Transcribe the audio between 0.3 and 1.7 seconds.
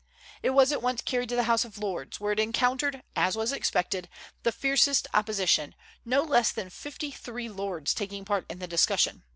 It was at once carried to the House